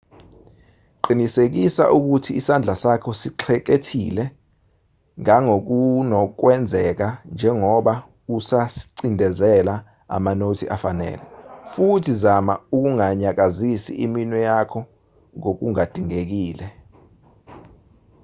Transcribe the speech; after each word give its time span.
qinisekisa 1.03 1.83
ukuthi 1.97 2.31
isandla 2.39 2.73
sakho 2.83 3.11
sixhekethile 3.21 4.23
ngangokunokwenzeka 5.21 7.07
njengoba 7.33 7.93
usacindezela 8.37 9.75
amanothi 10.15 10.65
afanele 10.75 11.23
futhi 11.71 12.11
zama 12.23 12.53
ukunganyakazisi 12.77 13.91
iminwe 14.05 14.39
yakho 14.49 14.79
ngokungadingekile 15.39 16.67